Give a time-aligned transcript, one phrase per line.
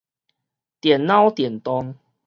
[0.03, 0.03] 電
[1.07, 1.93] 腦電動